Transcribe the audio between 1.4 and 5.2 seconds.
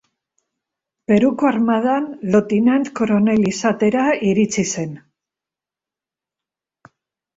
armadan lotinant koronel izatera iritsi zen.